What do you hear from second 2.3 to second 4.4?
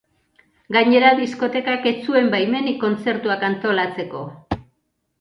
baimenik kontzertuak antolatzeko.